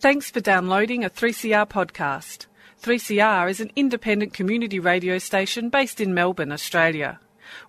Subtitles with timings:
[0.00, 2.46] Thanks for downloading a 3CR podcast.
[2.82, 7.20] 3CR is an independent community radio station based in Melbourne, Australia.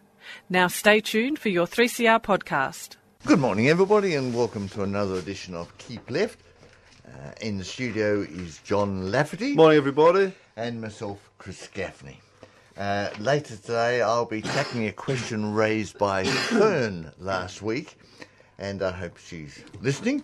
[0.49, 2.97] Now stay tuned for your 3CR podcast.
[3.25, 6.39] Good morning, everybody, and welcome to another edition of Keep Left.
[7.07, 10.33] Uh, in the studio is John Lafferty Morning, everybody.
[10.55, 12.19] and myself, Chris Gaffney.
[12.81, 17.95] Uh, later today, I'll be tackling a question raised by Fern last week,
[18.57, 20.23] and I hope she's listening,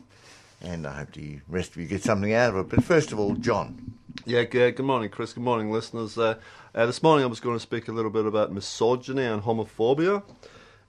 [0.62, 2.70] and I hope the rest of you get something out of it.
[2.76, 3.94] But first of all, John.
[4.26, 5.34] Yeah, good, morning, Chris.
[5.34, 6.18] Good morning, listeners.
[6.18, 6.40] Uh,
[6.74, 10.24] uh, this morning I was going to speak a little bit about misogyny and homophobia.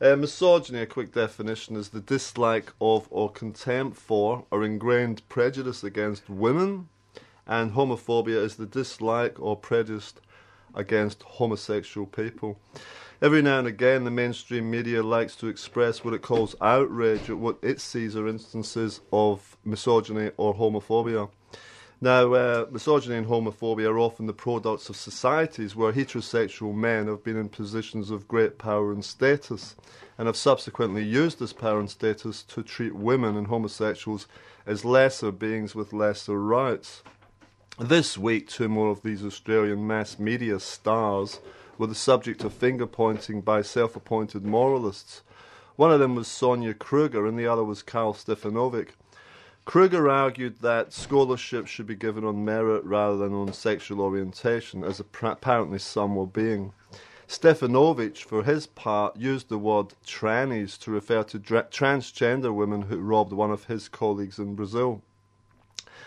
[0.00, 5.84] Uh, misogyny, a quick definition, is the dislike of or contempt for or ingrained prejudice
[5.84, 6.88] against women,
[7.46, 10.14] and homophobia is the dislike or prejudice
[10.74, 12.58] against homosexual people.
[13.20, 17.38] Every now and again, the mainstream media likes to express what it calls outrage at
[17.38, 21.28] what it sees are instances of misogyny or homophobia.
[22.00, 27.24] Now, uh, misogyny and homophobia are often the products of societies where heterosexual men have
[27.24, 29.74] been in positions of great power and status
[30.16, 34.28] and have subsequently used this power and status to treat women and homosexuals
[34.64, 37.02] as lesser beings with lesser rights.
[37.80, 41.38] This week, two more of these Australian mass media stars
[41.78, 45.22] were the subject of finger pointing by self appointed moralists.
[45.76, 48.96] One of them was Sonia Kruger, and the other was Karl Stefanovic.
[49.64, 54.98] Kruger argued that scholarship should be given on merit rather than on sexual orientation, as
[54.98, 56.72] apparently some were being.
[57.28, 63.32] Stefanovic, for his part, used the word trannies to refer to transgender women who robbed
[63.32, 65.00] one of his colleagues in Brazil.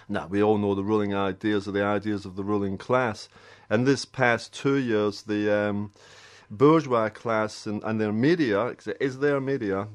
[0.08, 3.30] Now, we all know the ruling ideas are the ideas of the ruling class.
[3.70, 5.92] And this past two years, the um,
[6.50, 9.88] bourgeois class and, and their media, is their media,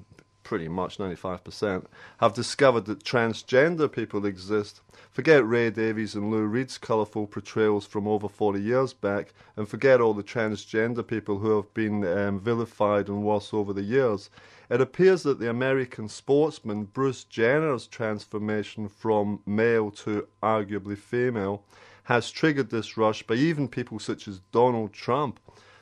[0.47, 1.87] pretty much 95%,
[2.19, 4.81] have discovered that transgender people exist.
[5.11, 10.01] Forget Ray Davies and Lou Reed's colourful portrayals from over 40 years back, and forget
[10.01, 14.31] all the transgender people who have been um, vilified and worse over the years.
[14.71, 21.65] It appears that the American sportsman Bruce Jenner's transformation from male to arguably female
[22.05, 25.41] has triggered this rush by even people such as Donald Trump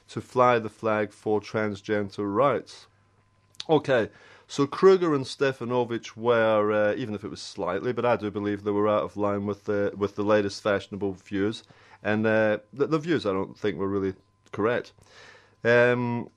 [0.08, 2.86] to fly the flag for transgender rights.
[3.68, 4.10] Okay,
[4.46, 8.62] so Kruger and Stefanovic were, uh, even if it was slightly, but I do believe
[8.62, 11.64] they were out of line with the with the latest fashionable views,
[12.02, 14.14] and uh, the, the, views I don't think were really
[14.52, 14.92] correct.
[15.64, 16.28] Um,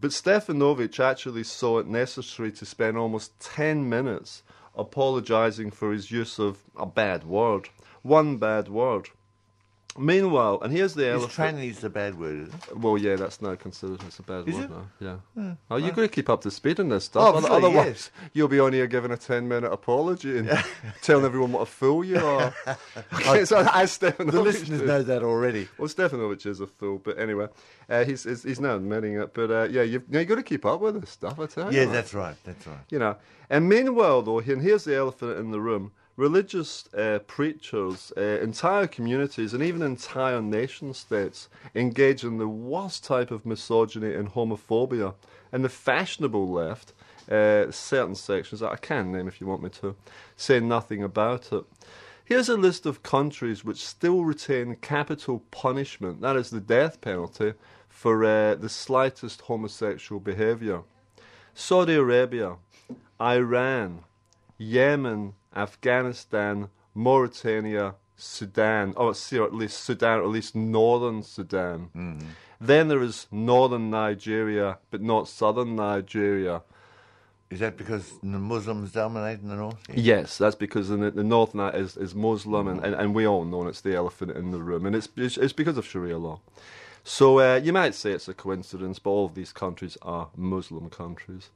[0.00, 4.42] but Stefanovic actually saw it necessary to spend almost ten minutes
[4.76, 7.68] apologising for his use of a bad word,
[8.02, 9.08] one bad word.
[9.98, 11.32] Meanwhile, and here's the elephant.
[11.56, 12.50] trannies a bad word?
[12.74, 14.70] Well, yeah, that's now considered It's a bad Is word it?
[14.70, 14.86] now.
[15.00, 15.16] Yeah.
[15.36, 15.54] Yeah.
[15.70, 17.34] Oh, you've got to keep up to speed on this stuff.
[17.34, 18.10] Obviously, Otherwise, yes.
[18.32, 20.64] you'll be on here giving a 10 minute apology and
[21.02, 22.54] telling everyone what a fool you are.
[23.14, 25.68] okay, so as Stefanovic The listeners know that already.
[25.78, 27.48] Well, Stefanovic is a fool, but anyway,
[27.88, 29.34] uh, he's, he's he's now admitting it.
[29.34, 31.38] But uh, yeah, you've, you got to keep up with this stuff.
[31.40, 31.80] I tell you.
[31.80, 32.36] Yeah, that's right.
[32.44, 32.78] That's right.
[32.90, 33.16] You know,
[33.50, 38.88] and meanwhile, though, and here's the elephant in the room: religious uh, preachers, uh, entire
[38.88, 45.14] communities, and even entire nation states engage in the worst type of misogyny and homophobia.
[45.52, 46.92] And the fashionable left,
[47.30, 49.94] uh, certain sections that I can name if you want me to,
[50.36, 51.64] say nothing about it.
[52.24, 57.54] Here's a list of countries which still retain capital punishment, that is the death penalty,
[57.88, 60.82] for uh, the slightest homosexual behaviour.
[61.54, 62.56] Saudi Arabia,
[63.20, 64.00] Iran,
[64.58, 71.90] Yemen, Afghanistan, Mauritania, Sudan, or see, or at least Sudan, or at least northern Sudan.
[71.96, 72.28] Mm-hmm.
[72.60, 76.62] Then there is northern Nigeria, but not southern Nigeria.
[77.50, 79.78] Is that because the Muslims dominate in the north?
[79.94, 83.44] Yes, that's because the, the north now is, is Muslim, and, and, and we all
[83.44, 86.40] know it's the elephant in the room, and it's it's, it's because of Sharia law.
[87.08, 90.90] So uh, you might say it's a coincidence, but all of these countries are Muslim
[90.90, 91.48] countries.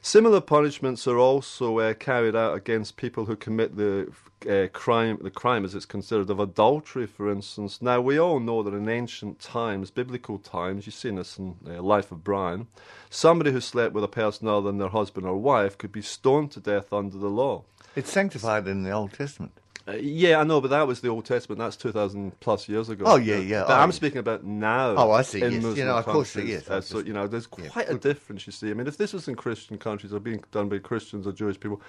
[0.00, 4.12] Similar punishments are also uh, carried out against people who commit the
[4.48, 7.82] uh, crime, the crime as it's considered of adultery, for instance.
[7.82, 11.82] Now we all know that in ancient times, biblical times, you've seen this in uh,
[11.82, 12.68] Life of Brian,
[13.10, 16.52] somebody who slept with a person other than their husband or wife could be stoned
[16.52, 17.64] to death under the law.
[17.96, 19.52] It's sanctified in the Old Testament.
[19.88, 21.58] Uh, yeah, I know, but that was the Old Testament.
[21.58, 23.04] That's two thousand plus years ago.
[23.06, 23.64] Oh, yeah, yeah.
[23.66, 23.92] But Oh, I'm yeah.
[23.92, 24.94] speaking about now.
[24.96, 25.52] Oh, I see, yes.
[25.52, 27.68] You know, of course, yes, Uh, so you know, there's yeah.
[27.68, 28.46] quite a difference.
[28.46, 31.26] You see, I mean, if this was in Christian countries or being done by Christians
[31.26, 31.80] or Jewish people,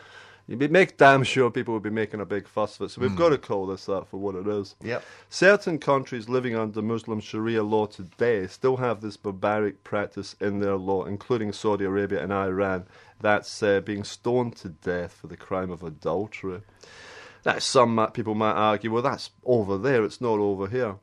[0.46, 2.90] You'd be make damn sure people would be making a big fuss of it.
[2.92, 4.76] So we've got to call this that for what it is.
[4.84, 5.02] Yep.
[5.30, 10.76] Certain countries living under Muslim Sharia law today still have this barbaric practice in their
[10.76, 12.84] law, including Saudi Arabia and Iran.
[13.22, 16.60] That's uh, being stoned to death for the crime of adultery.
[17.46, 20.96] Now, some people might argue, well, that's over there, it's not over here.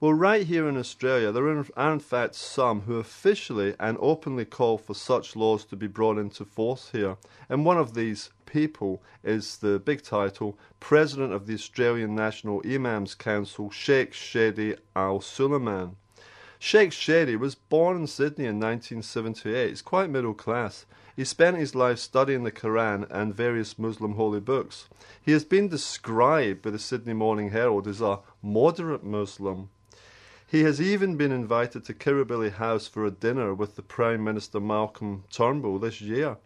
[0.00, 4.76] Well, right here in Australia, there are in- fact some who officially and openly call
[4.78, 7.18] for such laws to be brought into force here.
[7.48, 13.14] And one of these people is the big title President of the Australian National Imams
[13.14, 15.94] Council, Sheikh Shadi Al Suleiman.
[16.58, 19.68] Sheikh Shadi was born in Sydney in 1978.
[19.68, 20.84] He's quite middle class.
[21.14, 24.88] He spent his life studying the Quran and various Muslim holy books.
[25.20, 29.68] He has been described by the Sydney Morning Herald as a moderate Muslim.
[30.46, 34.60] He has even been invited to Kirribilli House for a dinner with the Prime Minister
[34.60, 36.38] Malcolm Turnbull this year.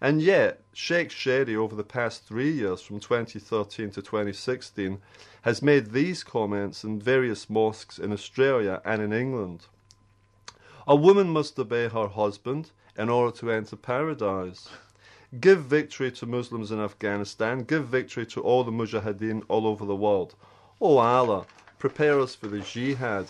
[0.00, 4.98] And yet, Sheikh Shadi, over the past three years, from 2013 to 2016,
[5.42, 9.66] has made these comments in various mosques in Australia and in England.
[10.86, 14.68] A woman must obey her husband in order to enter paradise.
[15.40, 17.64] Give victory to Muslims in Afghanistan.
[17.64, 20.34] Give victory to all the mujahideen all over the world.
[20.80, 21.46] O Allah,
[21.78, 23.26] prepare us for the jihad.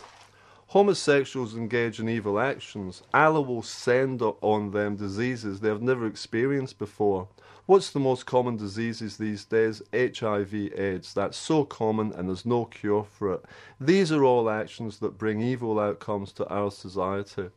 [0.68, 3.02] Homosexuals engage in evil actions.
[3.12, 7.28] Allah will send on them diseases they have never experienced before.
[7.64, 9.82] What's the most common diseases these days?
[9.94, 11.14] HIV, AIDS.
[11.14, 13.44] That's so common and there's no cure for it.
[13.80, 17.50] These are all actions that bring evil outcomes to our society.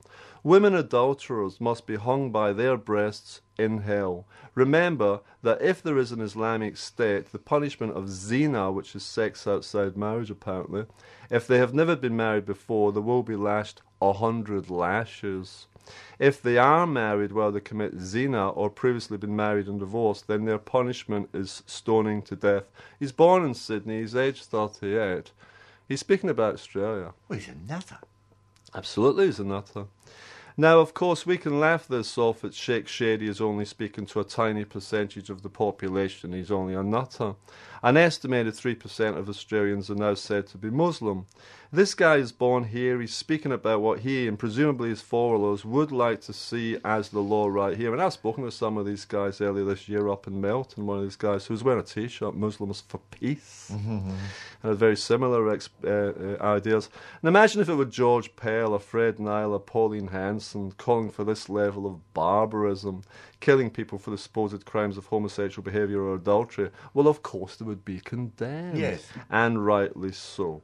[0.44, 4.28] Women adulterers must be hung by their breasts in hell.
[4.54, 9.48] Remember that if there is an Islamic state, the punishment of zina, which is sex
[9.48, 10.86] outside marriage apparently,
[11.32, 15.66] if they have never been married before, they will be lashed a hundred lashes.
[16.20, 20.46] If they are married while they commit zina or previously been married and divorced, then
[20.46, 22.70] their punishment is stoning to death.
[23.00, 25.32] He's born in Sydney, he's aged 38.
[25.88, 27.14] He's speaking about Australia.
[27.28, 28.00] Well, he's a nutter.
[28.74, 29.86] Absolutely, he's a nutter.
[30.58, 34.22] Now, of course, we can laugh this off that Sheikh Shadi is only speaking to
[34.22, 36.32] a tiny percentage of the population.
[36.32, 37.36] He's only a nutter.
[37.86, 41.28] An estimated 3% of Australians are now said to be Muslim.
[41.72, 43.02] This guy is born here.
[43.02, 47.20] He's speaking about what he and presumably his followers would like to see as the
[47.20, 47.92] law right here.
[47.92, 50.86] And I've spoken to some of these guys earlier this year up in Melton.
[50.86, 53.70] One of these guys who was wearing a T-shirt, Muslims for Peace,
[54.64, 56.90] and had very similar ex- uh, uh, ideas.
[57.22, 61.26] And imagine if it were George Pell or Fred Nile or Pauline Hanson calling for
[61.26, 63.04] this level of barbarism,
[63.42, 66.70] killing people for the supposed crimes of homosexual behaviour or adultery.
[66.94, 68.78] Well, of course they would be condemned.
[68.78, 69.08] Yes.
[69.30, 70.62] And rightly so.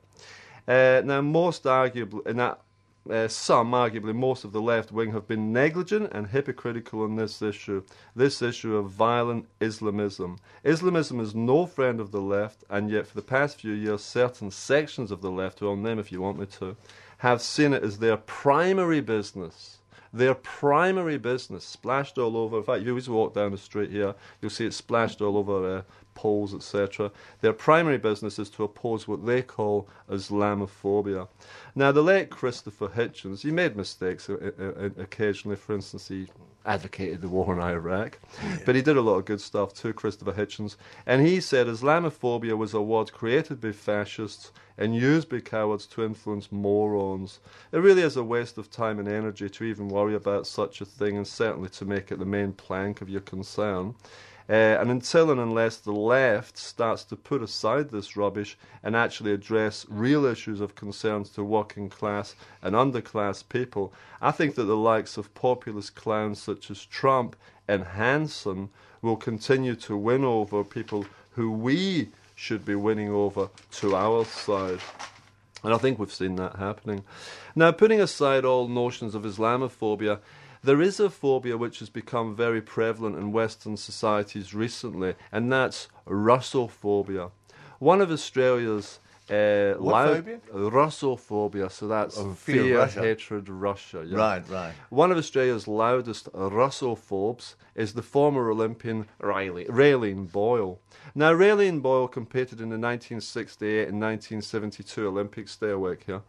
[0.67, 2.61] Uh, now, most arguably, and that,
[3.09, 7.41] uh, some, arguably most of the left wing, have been negligent and hypocritical on this
[7.41, 7.83] issue.
[8.15, 10.37] This issue of violent Islamism.
[10.63, 14.51] Islamism is no friend of the left, and yet for the past few years, certain
[14.51, 16.75] sections of the left, who I'll name if you want me to,
[17.17, 19.77] have seen it as their primary business.
[20.13, 22.57] Their primary business, splashed all over.
[22.57, 25.77] In fact, you always walk down the street here, you'll see it splashed all over
[25.77, 25.81] uh,
[26.13, 27.11] poles, etc.
[27.41, 31.27] Their primary business is to oppose what they call Islamophobia.
[31.75, 35.55] Now, the late Christopher Hitchens, he made mistakes occasionally.
[35.55, 36.27] For instance, he
[36.65, 38.19] advocated the war in Iraq,
[38.65, 40.75] but he did a lot of good stuff too, Christopher Hitchens.
[41.05, 46.03] And he said Islamophobia was a word created by fascists and used by cowards to
[46.03, 47.39] influence morons.
[47.71, 50.85] It really is a waste of time and energy to even worry about such a
[50.85, 53.95] thing, and certainly to make it the main plank of your concern.
[54.51, 59.31] Uh, and until and unless the left starts to put aside this rubbish and actually
[59.31, 64.75] address real issues of concerns to working class and underclass people, I think that the
[64.75, 68.67] likes of populist clowns such as Trump and Hanson
[69.01, 74.79] will continue to win over people who we should be winning over to our side.
[75.63, 77.05] And I think we've seen that happening.
[77.55, 80.19] Now, putting aside all notions of Islamophobia,
[80.63, 85.87] there is a phobia which has become very prevalent in Western societies recently, and that's
[86.07, 87.31] Russophobia.
[87.79, 88.99] One of Australia's
[89.29, 90.39] uh, loud- phobia?
[90.53, 92.99] Russophobia, so that's Oh, fear fear, Russia.
[93.01, 94.03] hatred, Russia.
[94.05, 94.17] yeah.
[94.17, 94.73] Right, right.
[94.89, 100.79] One of Australia's loudest Russophobes is the former Olympian Riley, Raelene Boyle.
[101.15, 105.51] Now, Raelene Boyle competed in the 1968 and 1972 Olympics.
[105.53, 106.21] Stay awake here.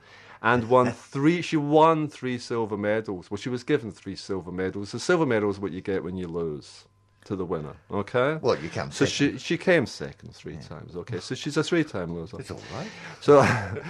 [0.43, 1.43] And won three.
[1.43, 3.31] She won three silver medals.
[3.31, 4.93] Well, she was given three silver medals.
[4.93, 6.87] The silver medal is what you get when you lose.
[7.27, 7.75] To the winner.
[7.91, 8.39] Okay.
[8.43, 9.39] Well, you come So second.
[9.39, 10.97] she she came second three times.
[10.97, 12.41] Okay, so she's a three-time loser.
[12.41, 12.89] It's all right.
[13.21, 13.47] So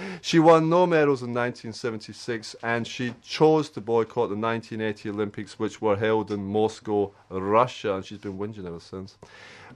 [0.21, 5.81] she won no medals in 1976 and she chose to boycott the 1980 Olympics, which
[5.81, 9.17] were held in Moscow, Russia, and she's been whinging ever since.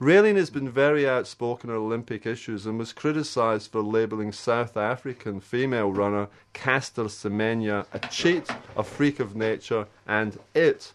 [0.00, 5.40] Raelene has been very outspoken on Olympic issues and was criticised for labelling South African
[5.40, 10.92] female runner Caster Semenya a cheat, a freak of nature, and it.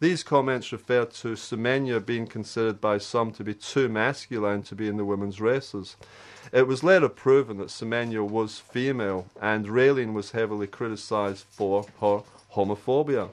[0.00, 4.88] These comments refer to Semenya being considered by some to be too masculine to be
[4.88, 5.96] in the women's races.
[6.54, 12.22] It was later proven that Semenya was female, and Raelene was heavily criticised for her
[12.54, 13.28] homophobia.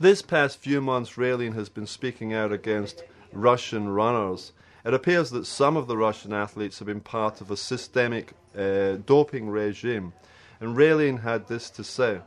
[0.00, 4.52] This past few months, Raelene has been speaking out against Russian runners.
[4.82, 8.94] It appears that some of the Russian athletes have been part of a systemic uh,
[9.04, 10.14] doping regime,
[10.58, 12.20] and Raelene had this to say.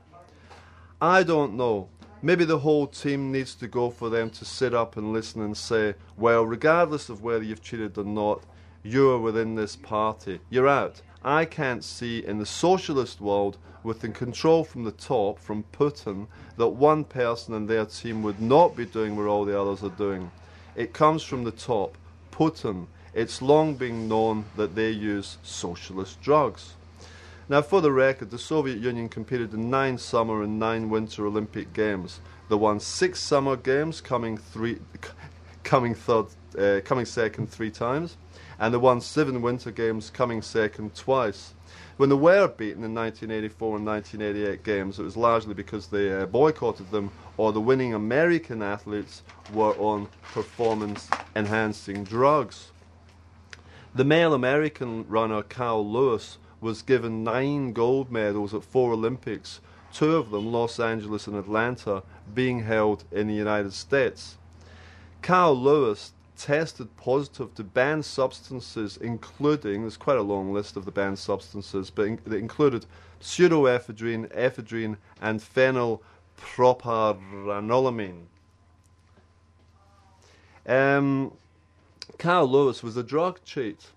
[1.01, 1.89] I don't know.
[2.21, 5.55] Maybe the whole team needs to go for them to sit up and listen and
[5.55, 8.43] say, well, regardless of whether you've cheated or not,
[8.83, 10.39] you're within this party.
[10.50, 11.01] You're out.
[11.24, 16.67] I can't see in the socialist world, within control from the top, from Putin, that
[16.69, 20.31] one person and their team would not be doing what all the others are doing.
[20.75, 21.97] It comes from the top.
[22.31, 22.88] Putin.
[23.13, 26.74] It's long been known that they use socialist drugs.
[27.50, 31.72] Now, for the record, the Soviet Union competed in nine summer and nine winter Olympic
[31.72, 32.20] Games.
[32.50, 34.80] They won six summer games, coming three,
[35.63, 36.25] coming third,
[36.60, 38.18] uh, coming second three times,
[38.60, 41.54] and they won seven winter games, coming second twice.
[41.96, 46.25] When they were beaten in 1984 and 1988 games, it was largely because they uh,
[46.25, 49.24] boycotted them or the winning American athletes
[49.54, 52.72] were on performance-enhancing drugs.
[53.96, 59.59] The male American runner Carl Lewis was given nine gold medals at four Olympics,
[59.93, 64.37] two of them, Los Angeles and Atlanta, being held in the United States.
[65.21, 70.91] Carl Lewis tested positive to banned substances, including, there's quite a long list of the
[70.91, 72.85] banned substances, but that included
[73.19, 78.25] pseudoephedrine, ephedrine, and phenylpropanolamine.
[80.67, 81.31] Um,
[82.19, 83.87] Carl Lewis was a drug cheat.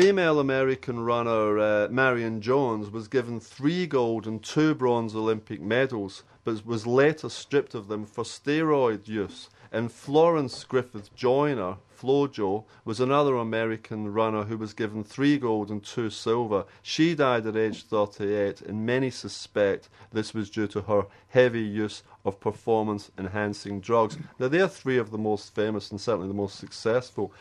[0.00, 6.22] Female American runner uh, Marion Jones was given three gold and two bronze Olympic medals,
[6.42, 9.50] but was later stripped of them for steroid use.
[9.70, 15.84] And Florence Griffith Joyner, Flojo, was another American runner who was given three gold and
[15.84, 16.64] two silver.
[16.80, 22.02] She died at age 38, and many suspect this was due to her heavy use
[22.24, 24.16] of performance enhancing drugs.
[24.38, 27.34] Now, they're three of the most famous and certainly the most successful.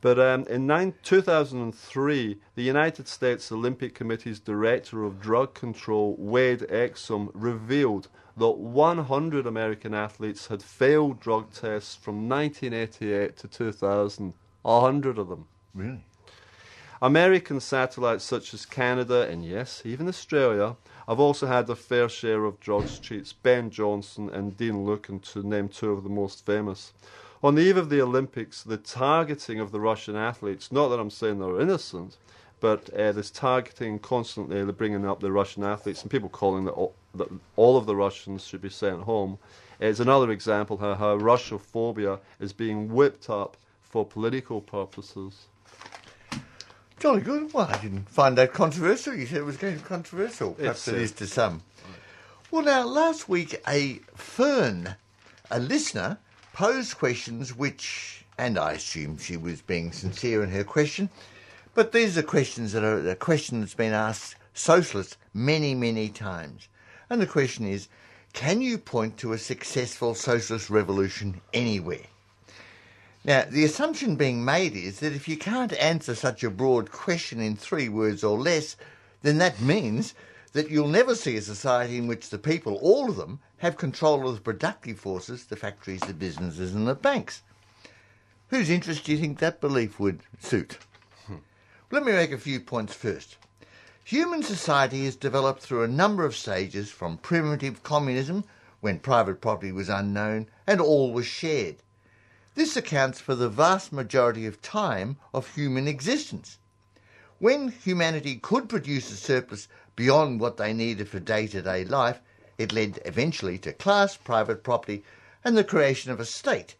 [0.00, 6.60] But um, in nine, 2003, the United States Olympic Committee's Director of Drug Control, Wade
[6.70, 14.34] Exum, revealed that 100 American athletes had failed drug tests from 1988 to 2000.
[14.62, 15.46] 100 of them.
[15.74, 16.04] Really?
[17.02, 20.76] American satellites such as Canada and yes, even Australia
[21.08, 23.32] have also had their fair share of drugs cheats.
[23.32, 26.92] Ben Johnson and Dean Lucan, to name two of the most famous.
[27.42, 31.10] On the eve of the Olympics, the targeting of the Russian athletes, not that I'm
[31.10, 32.18] saying they're innocent,
[32.60, 36.72] but uh, this targeting constantly, they're bringing up the Russian athletes and people calling that
[36.72, 39.38] all, that all of the Russians should be sent home.
[39.80, 45.46] It's another example how, how Russophobia is being whipped up for political purposes.
[46.98, 47.50] Jolly good.
[47.54, 49.14] Well, I didn't find that controversial.
[49.14, 50.52] You said it was going to be controversial.
[50.52, 51.62] Perhaps It's, it uh, to some.
[52.50, 54.96] Well, now, last week, a Fern,
[55.50, 56.18] a listener,
[56.52, 61.10] posed questions which, and I assume she was being sincere in her question,
[61.74, 66.68] but these are questions that are a question that's been asked socialists many, many times.
[67.08, 67.88] And the question is
[68.32, 72.06] can you point to a successful socialist revolution anywhere?
[73.24, 77.40] Now, the assumption being made is that if you can't answer such a broad question
[77.40, 78.76] in three words or less,
[79.22, 80.14] then that means
[80.52, 84.28] that you'll never see a society in which the people, all of them, have control
[84.28, 87.42] of the productive forces, the factories, the businesses, and the banks.
[88.48, 90.78] Whose interest do you think that belief would suit?
[91.26, 91.36] Hmm.
[91.90, 93.36] Let me make a few points first.
[94.02, 98.44] Human society has developed through a number of stages from primitive communism,
[98.80, 101.76] when private property was unknown and all was shared.
[102.54, 106.58] This accounts for the vast majority of time of human existence.
[107.38, 109.68] When humanity could produce a surplus
[110.00, 112.22] beyond what they needed for day to day life,
[112.56, 115.04] it led eventually to class private property
[115.44, 116.74] and the creation of a state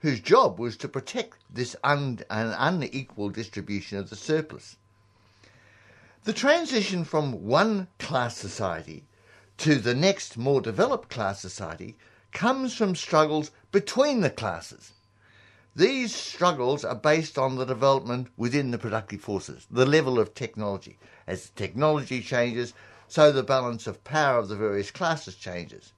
[0.00, 4.76] whose job was to protect this un- an unequal distribution of the surplus.
[6.24, 9.04] The transition from one class society
[9.58, 11.96] to the next more developed class society
[12.32, 14.93] comes from struggles between the classes.
[15.76, 20.98] These struggles are based on the development within the productive forces, the level of technology.
[21.26, 22.74] As technology changes,
[23.08, 25.92] so the balance of power of the various classes changes.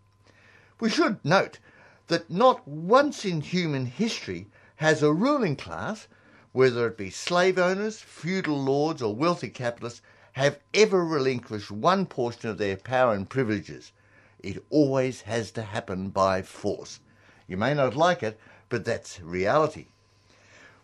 [0.80, 1.58] We should note
[2.06, 6.08] that not once in human history has a ruling class,
[6.52, 10.00] whether it be slave owners, feudal lords, or wealthy capitalists,
[10.32, 13.92] have ever relinquished one portion of their power and privileges.
[14.38, 17.00] It always has to happen by force.
[17.46, 19.86] You may not like it, but that's reality.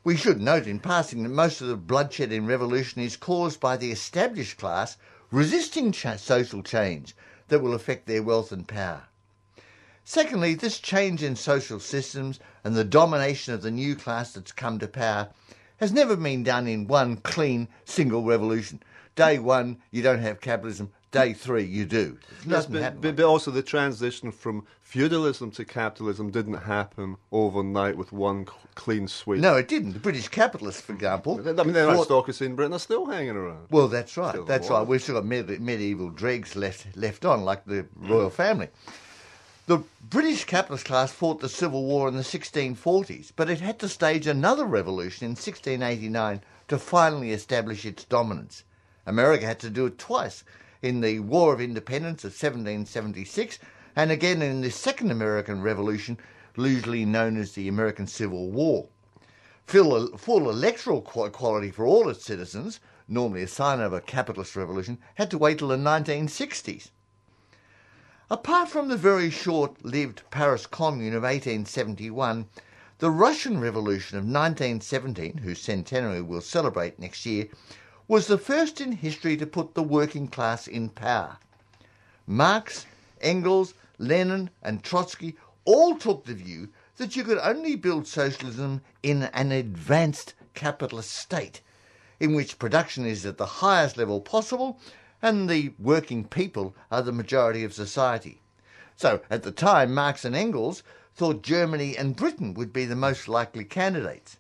[0.05, 3.77] We should note in passing that most of the bloodshed in revolution is caused by
[3.77, 4.97] the established class
[5.31, 7.15] resisting social change
[7.49, 9.05] that will affect their wealth and power.
[10.05, 14.79] Secondly, this change in social systems and the domination of the new class that's come
[14.81, 15.29] to power
[15.77, 18.83] has never been done in one clean single revolution.
[19.15, 20.93] Day one, you don't have capitalism.
[21.13, 22.19] Day three, you do.
[22.41, 26.55] It Yes, but, happen but, like but also the transition from feudalism to capitalism didn't
[26.55, 29.43] happen overnight with one clean sweep.
[29.43, 29.93] No, it didn't.
[29.93, 31.39] The British capitalists, for example.
[31.39, 33.67] I mean, the aristocracy in Britain are still hanging around.
[33.71, 34.31] Well, that's right.
[34.31, 34.87] Still That's right.
[34.87, 38.09] We've still got med- medieval dregs left left on, like the mm.
[38.09, 38.69] royal family.
[39.67, 43.89] The British capitalist class fought the Civil War in the 1640s, but it had to
[43.89, 48.65] stage another revolution in 1689 to finally establish its dominance.
[49.07, 50.43] America had to do it twice
[50.83, 53.59] in the War of Independence of 1776
[53.95, 56.19] and again in the Second American Revolution,
[56.57, 58.89] loosely known as the American Civil War.
[59.67, 64.57] Full, full electoral qu- equality for all its citizens, normally a sign of a capitalist
[64.57, 66.91] revolution, had to wait till the 1960s.
[68.31, 72.47] Apart from the very short lived Paris Commune of 1871,
[72.99, 77.49] the Russian Revolution of 1917, whose centenary we'll celebrate next year,
[78.13, 81.39] was the first in history to put the working class in power.
[82.27, 82.85] Marx,
[83.23, 89.23] Engels, Lenin, and Trotsky all took the view that you could only build socialism in
[89.33, 91.63] an advanced capitalist state,
[92.21, 94.79] in which production is at the highest level possible
[95.23, 98.43] and the working people are the majority of society.
[98.95, 100.83] So, at the time, Marx and Engels
[101.15, 104.37] thought Germany and Britain would be the most likely candidates.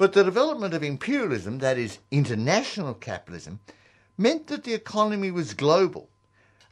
[0.00, 3.60] But the development of imperialism, that is, international capitalism,
[4.16, 6.08] meant that the economy was global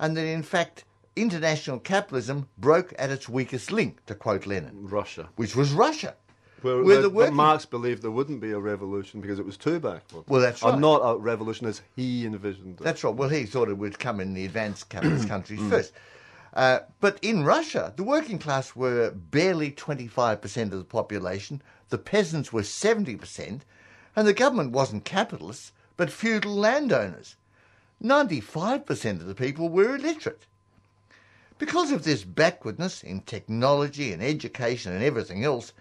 [0.01, 5.29] and that in fact international capitalism broke at its weakest link, to quote Lenin, Russia.
[5.37, 6.15] which was Russia.
[6.63, 9.45] Where, Where but- the but working- Marx believed there wouldn't be a revolution because it
[9.45, 10.25] was too backward.
[10.27, 12.83] Well, that's Or not a revolution as he envisioned it.
[12.83, 13.15] That's right.
[13.15, 15.93] Well, he thought it would come in the advanced capitalist countries first.
[16.55, 22.53] Uh, but in Russia, the working class were barely 25% of the population, the peasants
[22.53, 23.61] were 70%,
[24.15, 27.37] and the government wasn't capitalists, but feudal landowners.
[28.03, 30.47] 95% of the people were illiterate.
[31.59, 35.73] Because of this backwardness in technology and education and everything else,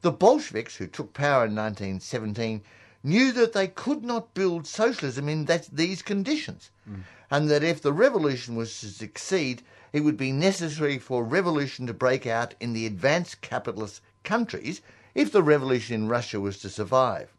[0.00, 2.62] the Bolsheviks, who took power in 1917,
[3.02, 7.02] knew that they could not build socialism in that, these conditions, mm.
[7.30, 11.94] and that if the revolution was to succeed, it would be necessary for revolution to
[11.94, 14.80] break out in the advanced capitalist countries
[15.16, 17.32] if the revolution in Russia was to survive.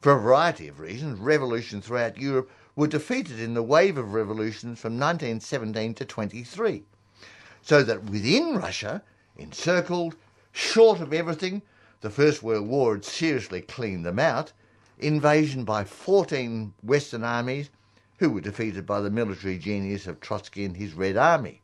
[0.00, 4.78] For a variety of reasons, revolutions throughout Europe were defeated in the wave of revolutions
[4.78, 6.84] from 1917 to 23
[7.62, 9.02] so that within Russia,
[9.36, 10.16] encircled,
[10.52, 11.62] short of everything,
[12.00, 14.52] the First World War had seriously cleaned them out,
[14.98, 17.70] invasion by 14 Western armies
[18.18, 21.60] who were defeated by the military genius of Trotsky and his Red Army.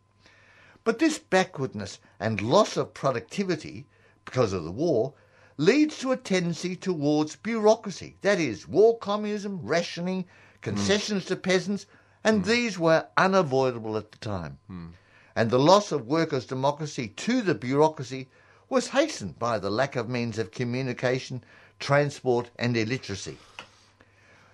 [0.85, 3.87] But this backwardness and loss of productivity
[4.25, 5.15] because of the war
[5.57, 8.17] leads to a tendency towards bureaucracy.
[8.23, 10.25] That is, war communism, rationing,
[10.63, 11.87] concessions to peasants,
[12.25, 12.51] and hmm.
[12.51, 14.59] these were unavoidable at the time.
[14.67, 14.87] Hmm.
[15.37, 18.29] And the loss of workers' democracy to the bureaucracy
[18.69, 21.45] was hastened by the lack of means of communication,
[21.79, 23.39] transport, and illiteracy.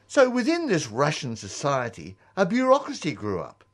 [0.09, 3.64] So within this Russian society, a bureaucracy grew up.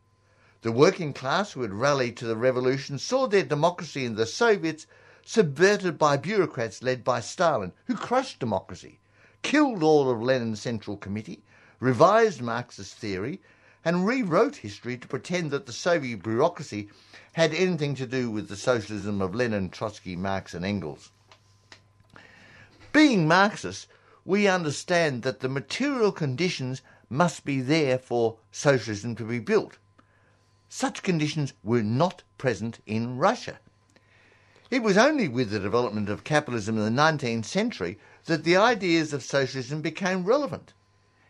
[0.63, 4.87] The working class who had rallied to the revolution saw their democracy in the Soviets
[5.29, 9.01] subverted by bureaucrats led by Stalin, who crushed democracy,
[9.43, 11.43] killed all of Lenin's Central Committee,
[11.81, 13.41] revised Marxist theory,
[13.85, 16.89] and rewrote history to pretend that the Soviet bureaucracy
[17.33, 21.11] had anything to do with the socialism of Lenin, Trotsky, Marx, and Engels.
[22.93, 23.89] Being Marxists,
[24.25, 29.79] we understand that the material conditions must be there for socialism to be built.
[30.69, 33.59] Such conditions were not present in Russia.
[34.77, 39.15] It was only with the development of capitalism in the 19th century that the ideas
[39.15, 40.75] of socialism became relevant.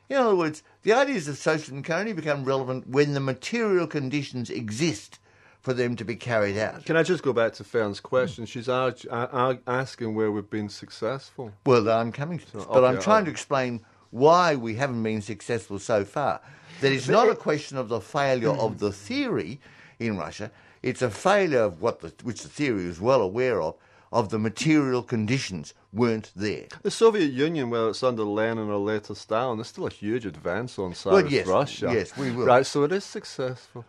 [0.08, 4.50] In other words, the ideas of socialism can only become relevant when the material conditions
[4.50, 5.20] exist
[5.60, 6.86] for them to be carried out.
[6.86, 8.46] Can I just go back to Fern's question?
[8.46, 11.52] She's ar- ar- asking where we've been successful.
[11.64, 13.26] Well, I'm coming to this, but okay, I'm trying oh.
[13.26, 16.40] to explain why we haven't been successful so far.
[16.80, 19.60] That it's not a question of the failure of the theory
[20.00, 20.50] in Russia;
[20.82, 23.74] it's a failure of what the, which the theory is well aware of,
[24.12, 26.66] of the material conditions weren't there.
[26.82, 30.78] The Soviet Union, whether it's under Lenin or later Stalin, there's still a huge advance
[30.78, 31.90] on side Well, yes, Russia.
[31.92, 32.46] yes, we will.
[32.46, 33.84] Right, so it is successful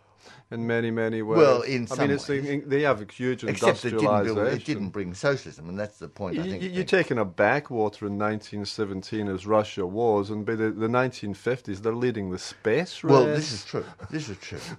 [0.50, 1.38] in many, many ways.
[1.38, 2.64] Well, in I some mean, it's, ways.
[2.66, 6.08] they have a huge Except it didn't, build, it didn't bring socialism, and that's the
[6.08, 6.40] point.
[6.40, 6.64] I You, think.
[6.64, 11.82] you, you're taking a backwater in 1917 as Russia was, and by the, the 1950s
[11.82, 13.12] they're leading the space race.
[13.12, 13.86] Well, this is true.
[14.10, 14.60] This is true.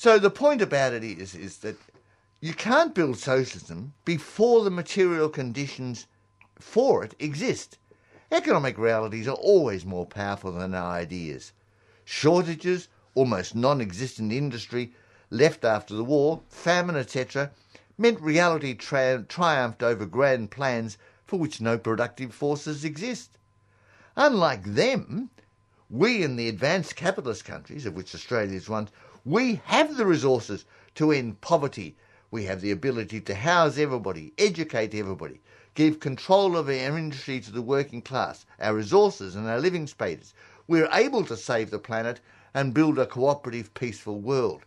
[0.00, 1.76] So the point about it is, is that
[2.40, 6.06] you can't build socialism before the material conditions
[6.58, 7.76] for it exist.
[8.32, 11.52] Economic realities are always more powerful than ideas.
[12.06, 14.94] Shortages, almost non-existent industry
[15.28, 17.50] left after the war, famine, etc.,
[17.98, 23.36] meant reality tri- triumphed over grand plans for which no productive forces exist.
[24.16, 25.28] Unlike them,
[25.90, 28.88] we in the advanced capitalist countries, of which Australia is one,
[29.24, 31.96] we have the resources to end poverty.
[32.30, 35.40] We have the ability to house everybody, educate everybody,
[35.74, 40.32] give control of our industry to the working class, our resources and our living spaces.
[40.66, 42.20] We're able to save the planet
[42.54, 44.62] and build a cooperative, peaceful world.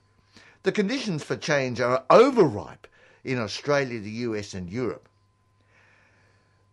[0.64, 2.88] The conditions for change are overripe
[3.24, 5.10] in Australia, the US, and Europe.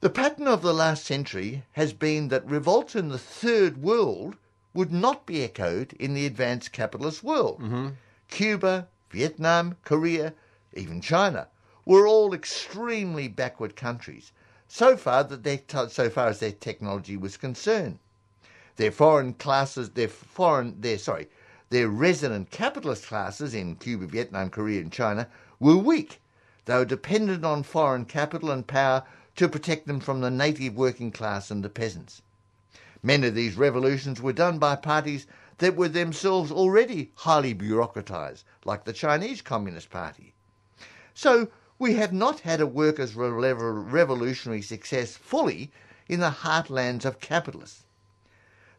[0.00, 4.36] The pattern of the last century has been that revolts in the third world
[4.72, 7.60] would not be echoed in the advanced capitalist world.
[8.28, 10.34] Cuba, Vietnam, Korea,
[10.74, 11.48] even China
[11.84, 14.30] were all extremely backward countries,
[14.68, 17.98] so far that their t- so far as their technology was concerned.
[18.76, 21.28] Their foreign classes, their foreign, their sorry,
[21.70, 25.28] their resident capitalist classes in Cuba, Vietnam, Korea, and China
[25.58, 26.20] were weak.
[26.66, 29.02] They were dependent on foreign capital and power
[29.36, 32.22] to protect them from the native working class and the peasants.
[33.02, 35.26] Many of these revolutions were done by parties
[35.58, 40.34] that were themselves already highly bureaucratized, like the Chinese Communist Party.
[41.14, 45.70] So we have not had a workers' revolutionary success fully
[46.08, 47.84] in the heartlands of capitalists.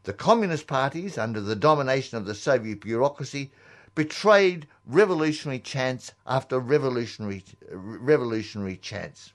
[0.03, 3.51] The communist parties, under the domination of the Soviet bureaucracy,
[3.93, 9.34] betrayed revolutionary chance after revolutionary revolutionary chance.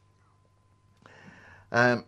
[1.70, 2.04] Um,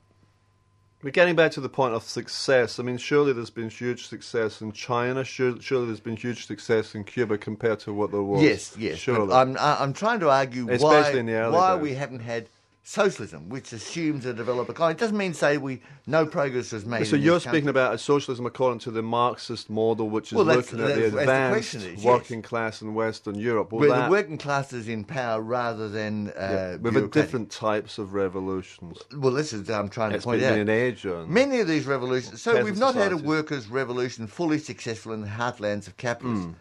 [1.00, 2.80] We're getting back to the point of success.
[2.80, 5.22] I mean, surely there's been huge success in China.
[5.22, 8.42] Surely, surely there's been huge success in Cuba compared to what there was.
[8.42, 8.94] Yes, yes.
[8.94, 9.32] but Surely.
[9.32, 12.48] I'm I'm trying to argue Especially why in the early why we haven't had
[12.88, 14.92] socialism, which assumes a developed economy.
[14.92, 17.06] It doesn't mean say we no progress was made.
[17.06, 17.50] so you're country.
[17.50, 21.10] speaking about a socialism according to the Marxist model, which is Well, looking at the
[21.10, 22.04] the advanced question is, yes.
[22.04, 23.72] working class in Western Europe.
[23.72, 27.08] Well, where that, the working class is in power rather than uh, yeah, with a
[27.08, 28.98] different types of revolutions.
[29.14, 30.58] Well, this is I'm trying It's to point been out.
[30.58, 31.30] an age on.
[31.30, 32.40] Many of these revolutions.
[32.40, 36.56] So we've not had a workers' revolution fully successful in the heartlands of capitalism.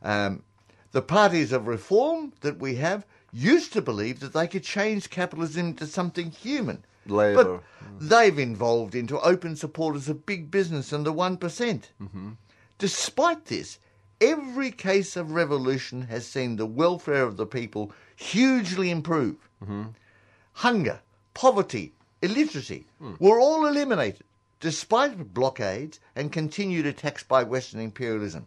[0.00, 0.08] Hmm.
[0.08, 0.42] Um,
[0.92, 5.68] the parties of reform that we have used to believe that they could change capitalism
[5.68, 6.84] into something human.
[7.34, 8.08] But hmm.
[8.08, 11.38] they've evolved into open supporters of big business and the 1%.
[11.38, 12.30] Mm-hmm.
[12.78, 13.78] Despite this,
[14.20, 19.36] every case of revolution has seen the welfare of the people hugely improve.
[19.62, 19.82] Mm-hmm.
[20.54, 21.00] Hunger,
[21.34, 23.14] poverty, illiteracy hmm.
[23.18, 24.24] were all eliminated
[24.62, 28.46] despite blockades and continued attacks by Western imperialism.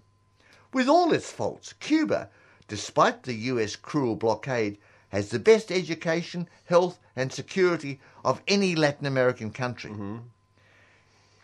[0.72, 2.30] With all its faults, Cuba,
[2.68, 4.78] despite the US cruel blockade,
[5.10, 9.92] has the best education, health, and security of any Latin American country.
[9.92, 10.18] Mm-hmm.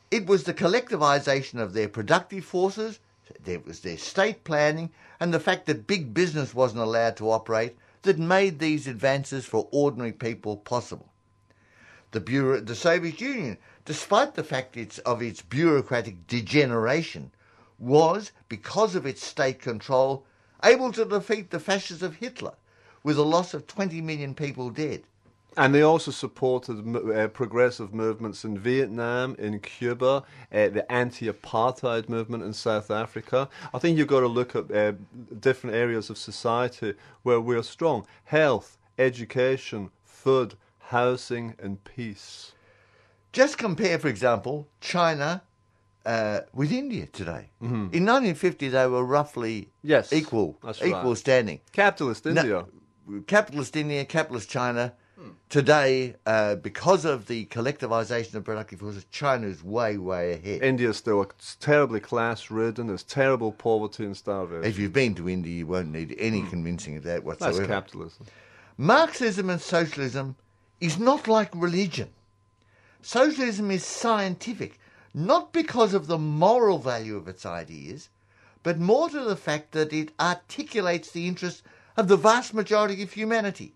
[0.09, 2.99] It was the collectivization of their productive forces,
[3.43, 7.77] there was their state planning, and the fact that big business wasn't allowed to operate
[8.01, 11.09] that made these advances for ordinary people possible.
[12.11, 17.31] The, Bureau, the Soviet Union, despite the fact it's, of its bureaucratic degeneration,
[17.79, 20.25] was, because of its state control,
[20.63, 22.53] able to defeat the fascists of Hitler
[23.03, 25.03] with a loss of 20 million people dead.
[25.57, 32.43] And they also supported uh, progressive movements in Vietnam, in Cuba, uh, the anti-apartheid movement
[32.43, 33.49] in South Africa.
[33.73, 34.93] I think you've got to look at uh,
[35.41, 36.93] different areas of society
[37.23, 42.53] where we're strong: health, education, food, housing, and peace.
[43.33, 45.41] Just compare, for example, China
[46.05, 47.49] uh, with India today.
[47.61, 51.17] In 1950, they were roughly Yes, equal, equal right.
[51.17, 51.59] standing.
[51.71, 52.65] Capitalist India.
[53.27, 54.93] capitalist India, capitalist China,
[55.49, 60.63] Today, uh, because of the collectivization of productive forces, China's way, way ahead.
[60.63, 62.87] India's still terribly class ridden.
[62.87, 64.63] There's terrible poverty and starvation.
[64.63, 67.57] if you've been to India, you won't need any convincing of that whatsoever.
[67.57, 68.25] That's capitalism.
[68.77, 70.37] Marxism and socialism
[70.79, 72.09] is not like religion.
[73.01, 74.79] Socialism is scientific,
[75.13, 78.09] not because of the moral value of its ideas,
[78.63, 81.63] but more to the fact that it articulates the interests
[81.97, 83.73] of the vast majority of humanity.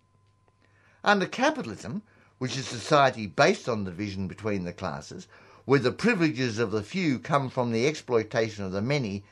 [1.03, 2.01] Under capitalism,
[2.37, 5.27] which is society based on division between the classes,
[5.65, 9.23] where the privileges of the few come from the exploitation of the many,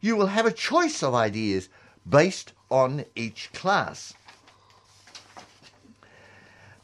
[0.00, 1.68] you will have a choice of ideas
[2.08, 4.14] based on each class.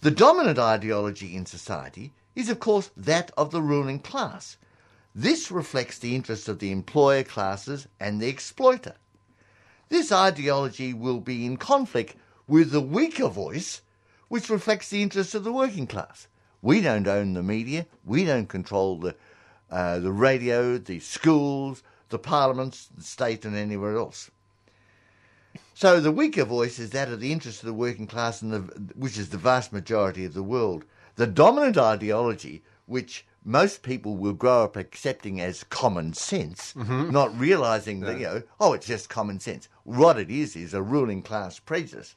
[0.01, 4.57] The dominant ideology in society is, of course, that of the ruling class.
[5.15, 8.95] This reflects the interests of the employer classes and the exploiter.
[9.89, 12.17] This ideology will be in conflict
[12.49, 13.83] with the weaker voice,
[14.29, 16.29] which reflects the interests of the working class.
[16.63, 19.15] We don't own the media, we don't control the,
[19.71, 24.31] uh, the radio, the schools, the parliaments, the state, and anywhere else.
[25.75, 28.59] So the weaker voice is that of the interests of the working class, and the,
[28.95, 30.85] which is the vast majority of the world.
[31.17, 37.11] The dominant ideology, which most people will grow up accepting as common sense, mm-hmm.
[37.11, 39.69] not realizing that you know, oh, it's just common sense.
[39.85, 42.15] What it is is a ruling class prejudice.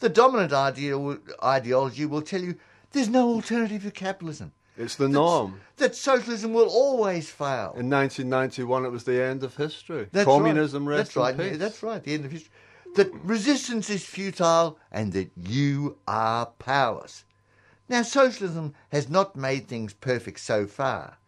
[0.00, 2.56] The dominant ideo- ideology will tell you
[2.92, 4.52] there's no alternative to capitalism.
[4.76, 5.60] It's the norm.
[5.76, 7.74] That socialism will always fail.
[7.76, 10.08] In 1991, it was the end of history.
[10.12, 10.96] That's Communism right.
[10.96, 11.36] That's right.
[11.36, 11.58] peace.
[11.58, 12.02] That's right.
[12.02, 12.50] The end of history.
[12.94, 17.24] That resistance is futile and that you are powerless.
[17.88, 21.18] Now, socialism has not made things perfect so far.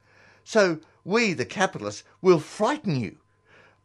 [0.44, 3.18] So we, the capitalists, will frighten you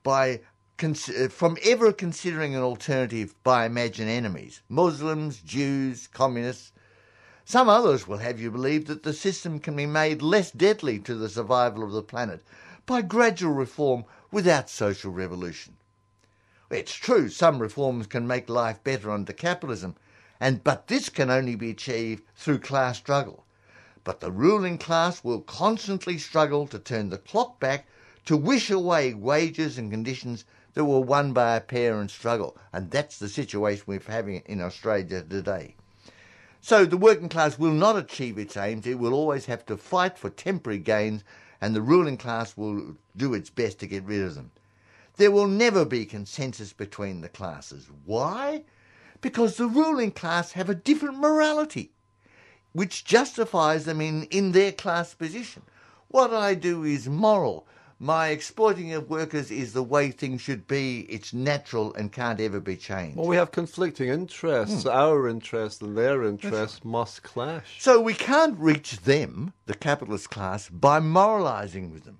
[0.01, 0.41] by
[0.81, 6.71] uh, from ever considering an alternative by imagined enemies Muslims, Jews, communists.
[7.45, 11.15] Some others will have you believe that the system can be made less deadly to
[11.15, 12.43] the survival of the planet
[12.86, 15.77] by gradual reform without social revolution.
[16.69, 19.95] It's true, some reforms can make life better under capitalism,
[20.43, 23.45] and but this can only be achieved through class struggle.
[24.03, 27.88] But the ruling class will constantly struggle to turn the clock back
[28.25, 33.19] to wish away wages and conditions that were won by a parent struggle, and that's
[33.19, 35.75] the situation we're having in Australia today.
[36.60, 38.86] So the working class will not achieve its aims.
[38.86, 41.23] It will always have to fight for temporary gains,
[41.62, 44.51] and the ruling class will do its best to get rid of them.
[45.15, 47.88] There will never be consensus between the classes.
[48.03, 48.65] Why?
[49.23, 51.91] Because the ruling class have a different morality,
[52.73, 55.62] which justifies them in, in their class position.
[56.09, 57.65] What I do is moral.
[57.99, 61.01] My exploiting of workers is the way things should be.
[61.09, 63.15] It's natural and can't ever be changed.
[63.15, 64.13] Well, we have conflicting Hmm.
[64.15, 64.86] interests.
[64.86, 67.81] Our interests and their interests must clash.
[67.81, 72.17] So we can't reach them, the capitalist class, by moralising with them,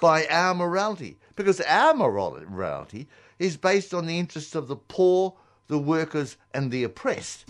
[0.00, 3.06] by our morality, because our morality
[3.38, 5.34] is based on the interests of the poor,
[5.68, 7.44] the workers, and the oppressed.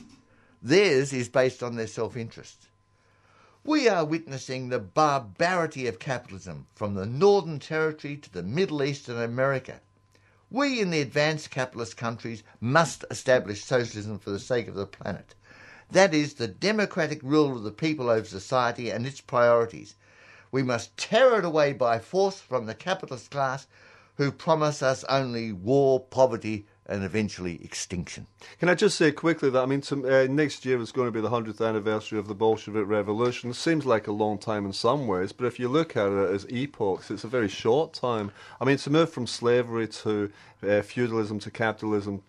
[0.60, 2.68] Theirs is based on their self interest.
[3.64, 9.08] We are witnessing the barbarity of capitalism from the Northern Territory to the Middle East
[9.08, 9.80] and America.
[10.50, 15.34] We in the advanced capitalist countries must establish socialism for the sake of the planet.
[15.90, 19.94] That is the democratic rule of the people over society and its priorities.
[20.50, 23.66] We must tear it away by force from the capitalist class
[24.16, 28.26] who promise us only war, poverty, and eventually extinction.
[28.58, 31.12] Can I just say quickly that I mean, to, uh, next year is going to
[31.12, 33.50] be the hundredth anniversary of the Bolshevik Revolution.
[33.50, 36.30] It seems like a long time in some ways, but if you look at it
[36.30, 38.30] as epochs, it's a very short time.
[38.60, 40.30] I mean, to move from slavery to
[40.66, 42.22] uh, feudalism to capitalism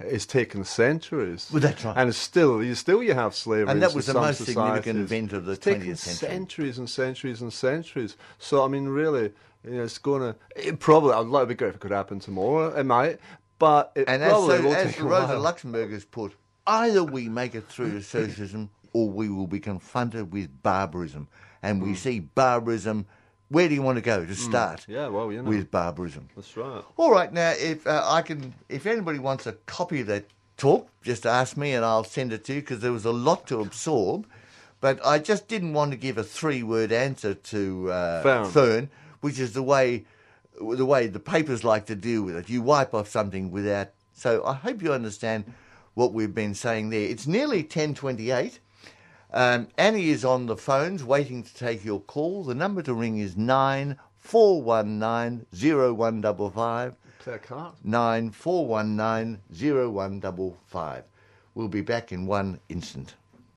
[0.00, 1.48] is taken centuries.
[1.52, 1.96] Well, that's right.
[1.96, 3.70] And it's still, you still you have slavery.
[3.70, 6.28] And that was the most significant event of the It's 20th century.
[6.28, 8.16] centuries and centuries and centuries.
[8.38, 9.32] So I mean, really,
[9.64, 10.34] you know, it's gonna.
[10.56, 11.12] It probably.
[11.12, 12.74] I'd like to be great if it could happen tomorrow.
[12.76, 13.20] It might,
[13.62, 15.40] but it And as, probably so, will as take a Rosa while.
[15.40, 16.34] Luxemburg has put,
[16.66, 21.28] either we make it through to socialism or we will be confronted with barbarism.
[21.62, 21.86] And Hmm.
[21.90, 23.06] we see barbarism.
[23.50, 24.84] Where do you want to go to start?
[24.88, 25.48] Yeah, well, you know.
[25.48, 26.28] With barbarism.
[26.34, 26.82] That's right.
[26.96, 30.24] All right, now if uh, I can, if anybody wants a copy of that
[30.56, 33.46] talk, just ask me and I'll send it to you because there was a lot
[33.46, 34.26] to absorb.
[34.80, 38.50] But I just didn't want to give a three-word answer to uh, Fern.
[38.50, 40.04] Fern, which is the way
[40.60, 42.48] the way the papers like to deal with it.
[42.48, 43.88] You wipe off something without.
[44.12, 45.44] So I hope you understand
[45.94, 47.08] what we've been saying there.
[47.08, 48.60] It's nearly ten twenty-eight.
[49.32, 52.44] Um, Annie is on the phones waiting to take your call.
[52.44, 56.94] The number to ring is nine four one nine zero one double five.
[57.18, 57.74] Play a card.
[57.82, 61.04] Nine four one nine zero one double five.
[61.54, 63.14] We'll be back in one instant.